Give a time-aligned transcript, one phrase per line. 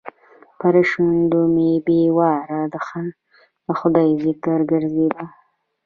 [0.59, 2.61] پر شونډو مې بې واره
[3.67, 5.23] د خدای ذکر ګرځېده.